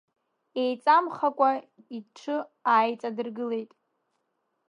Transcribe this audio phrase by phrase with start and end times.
[0.61, 1.49] Еиҵамхакәа
[1.97, 2.37] иҽы
[2.71, 3.71] ааиҵадыргылеит.